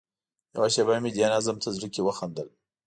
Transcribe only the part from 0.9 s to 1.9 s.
مې دې نظم ته زړه